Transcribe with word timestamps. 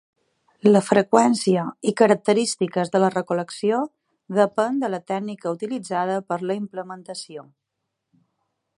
La 0.67 0.79
freqüència 0.85 1.65
i 1.91 1.93
característiques 2.01 2.91
de 2.95 3.03
la 3.05 3.11
recol·lecció 3.17 3.83
depèn 4.41 4.83
de 4.85 4.91
la 4.97 5.03
tècnica 5.13 5.55
utilitzada 5.59 6.19
per 6.33 6.39
la 6.49 6.61
implementació. 6.65 7.51